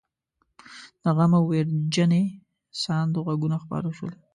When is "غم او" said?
1.17-1.43